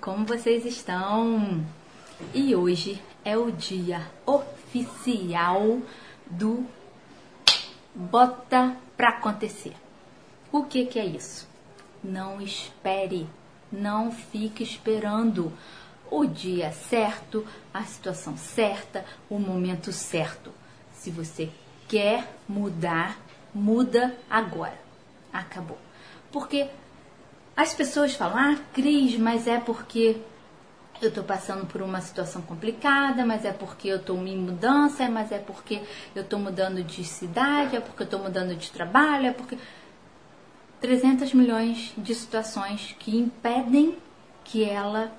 [0.00, 1.64] Como vocês estão?
[2.32, 5.80] E hoje é o dia oficial
[6.26, 6.66] do
[7.94, 9.74] Bota pra acontecer.
[10.52, 11.48] O que, que é isso?
[12.04, 13.26] Não espere,
[13.72, 15.52] não fique esperando
[16.10, 20.52] o dia certo, a situação certa, o momento certo.
[20.92, 21.50] Se você
[21.88, 23.18] quer mudar,
[23.54, 24.78] muda agora.
[25.32, 25.78] Acabou.
[26.30, 26.68] Porque
[27.56, 30.18] as pessoas falam, ah, Cris, mas é porque
[31.00, 35.32] eu estou passando por uma situação complicada, mas é porque eu estou em mudança, mas
[35.32, 35.80] é porque
[36.14, 39.58] eu estou mudando de cidade, é porque eu estou mudando de trabalho, é porque.
[40.78, 43.96] 300 milhões de situações que impedem
[44.44, 45.10] que ela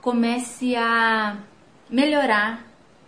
[0.00, 1.36] comece a
[1.88, 2.64] melhorar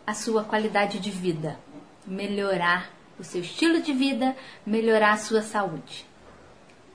[0.06, 1.58] a sua qualidade de vida,
[2.06, 6.06] melhorar o seu estilo de vida, melhorar a sua saúde.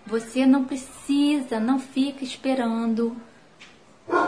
[0.06, 3.16] Você não precisa, não fica esperando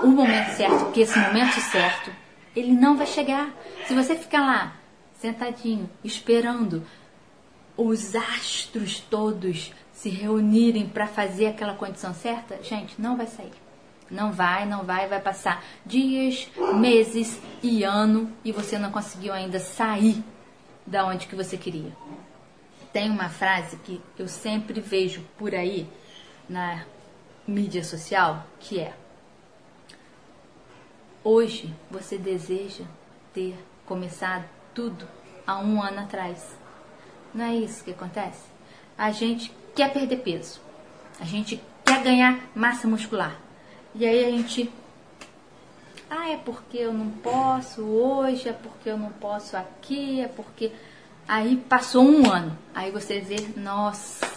[0.03, 2.11] o momento certo, porque esse momento certo,
[2.55, 3.51] ele não vai chegar.
[3.87, 4.75] Se você ficar lá,
[5.13, 6.83] sentadinho, esperando
[7.75, 13.53] os astros todos se reunirem para fazer aquela condição certa, gente, não vai sair.
[14.11, 19.59] Não vai, não vai, vai passar dias, meses e ano e você não conseguiu ainda
[19.59, 20.23] sair
[20.85, 21.91] da onde que você queria.
[22.93, 25.89] Tem uma frase que eu sempre vejo por aí
[26.47, 26.85] na
[27.47, 28.93] mídia social, que é:
[31.23, 32.83] Hoje você deseja
[33.33, 35.07] ter começado tudo
[35.47, 36.55] há um ano atrás.
[37.33, 38.43] Não é isso que acontece?
[38.95, 40.61] A gente quer perder peso,
[41.19, 43.35] a gente quer ganhar massa muscular.
[43.95, 44.71] E aí a gente.
[46.09, 50.71] Ah, é porque eu não posso hoje, é porque eu não posso aqui, é porque
[51.27, 52.57] Aí passou um ano.
[52.73, 54.29] Aí você vê, nossa,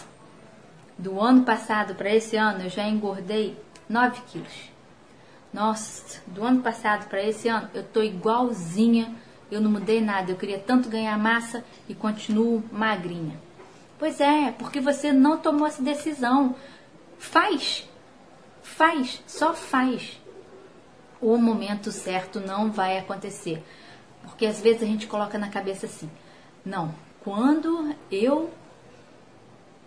[0.96, 4.70] do ano passado para esse ano eu já engordei 9 quilos.
[5.52, 9.14] Nossa, do ano passado para esse ano eu tô igualzinha,
[9.50, 10.30] eu não mudei nada.
[10.30, 13.41] Eu queria tanto ganhar massa e continuo magrinha.
[13.98, 16.54] Pois é, porque você não tomou essa decisão.
[17.19, 17.88] Faz,
[18.62, 20.20] faz, só faz.
[21.20, 23.64] O momento certo não vai acontecer.
[24.22, 26.10] Porque às vezes a gente coloca na cabeça assim:
[26.66, 28.50] não, quando eu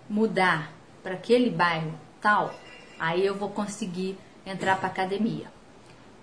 [0.10, 0.72] mudar
[1.04, 2.56] para aquele bairro tal,
[2.98, 5.52] aí eu vou conseguir entrar para academia.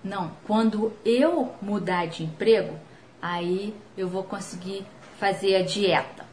[0.03, 2.79] Não, quando eu mudar de emprego,
[3.21, 4.87] aí eu vou conseguir
[5.21, 6.25] fazer a dieta.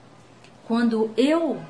[0.66, 1.62] Quando eu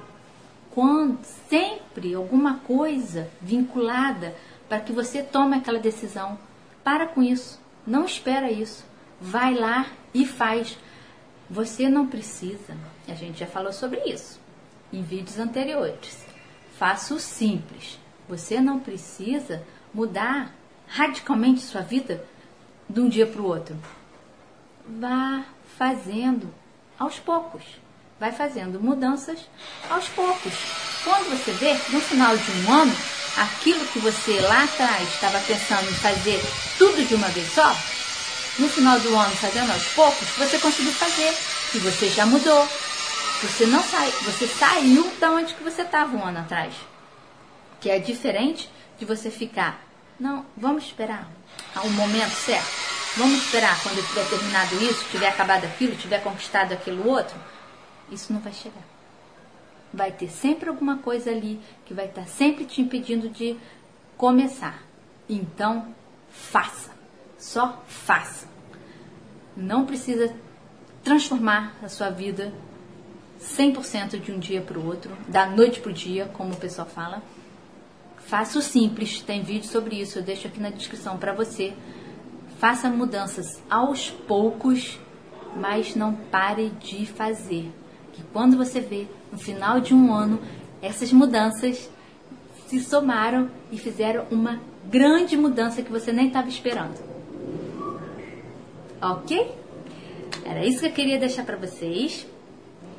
[0.69, 4.35] quando sempre alguma coisa vinculada
[4.67, 6.37] para que você tome aquela decisão,
[6.83, 7.59] para com isso.
[7.85, 8.83] Não espera isso.
[9.21, 10.77] Vai lá e faz.
[11.49, 12.75] Você não precisa,
[13.07, 14.43] a gente já falou sobre isso
[14.93, 16.25] em vídeos anteriores.
[16.77, 17.99] Faça o simples.
[18.29, 20.53] Você não precisa mudar
[20.87, 22.23] radicalmente sua vida
[22.87, 23.77] de um dia para o outro.
[24.87, 25.43] Vá
[25.77, 26.53] fazendo
[26.97, 27.63] aos poucos.
[28.19, 29.39] Vai fazendo mudanças
[29.89, 30.53] aos poucos.
[31.03, 32.95] Quando você vê, no final de um ano,
[33.37, 36.39] aquilo que você lá atrás estava pensando em fazer
[36.77, 37.75] tudo de uma vez só,
[38.59, 41.33] no final do ano, fazendo aos poucos, você conseguiu fazer.
[41.75, 42.67] E você já mudou.
[43.41, 46.73] Você não sai, você saiu da onde que você estava um ano atrás.
[47.81, 49.83] Que é diferente de você ficar,
[50.19, 51.29] não, vamos esperar
[51.83, 52.71] o momento certo.
[53.17, 57.35] Vamos esperar quando eu tiver terminado isso, tiver acabado aquilo, tiver conquistado aquilo outro.
[58.11, 58.83] Isso não vai chegar.
[59.93, 63.57] Vai ter sempre alguma coisa ali que vai estar sempre te impedindo de
[64.17, 64.81] começar.
[65.29, 65.93] Então,
[66.31, 66.92] faça.
[67.43, 68.47] Só faça.
[69.55, 70.33] Não precisa
[71.03, 72.53] transformar a sua vida
[73.37, 76.87] 100% de um dia para o outro, da noite para o dia, como o pessoal
[76.87, 77.21] fala.
[78.15, 81.73] Faça o simples, tem vídeo sobre isso, eu deixo aqui na descrição para você.
[82.59, 84.97] Faça mudanças aos poucos,
[85.53, 87.69] mas não pare de fazer.
[88.13, 90.39] Que quando você vê no final de um ano,
[90.81, 91.91] essas mudanças
[92.67, 97.12] se somaram e fizeram uma grande mudança que você nem estava esperando.
[99.03, 99.51] Ok?
[100.45, 102.25] Era isso que eu queria deixar para vocês.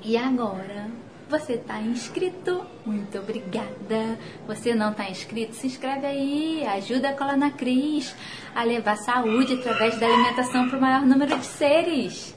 [0.03, 0.91] E agora,
[1.31, 2.63] você está inscrito?
[2.85, 4.19] Muito obrigada.
[4.47, 5.55] Você não está inscrito?
[5.55, 6.67] Se inscreve aí.
[6.67, 8.15] Ajuda a Colana Cris
[8.55, 12.35] a levar saúde através da alimentação para o maior número de seres.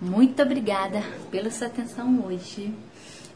[0.00, 2.70] Muito obrigada pela sua atenção hoje.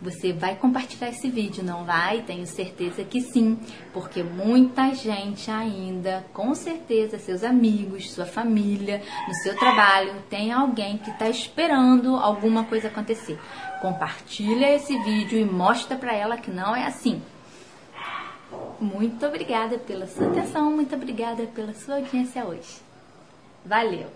[0.03, 2.23] Você vai compartilhar esse vídeo, não vai?
[2.23, 3.59] Tenho certeza que sim,
[3.93, 10.99] porque muita gente ainda, com certeza, seus amigos, sua família, no seu trabalho, tem alguém
[10.99, 13.39] que está esperando alguma coisa acontecer.
[13.81, 17.23] Compartilha esse vídeo e mostra para ela que não é assim.
[18.81, 22.81] muito obrigada pela sua atenção, muito obrigada pela sua audiência hoje.
[23.65, 24.09] Valeu!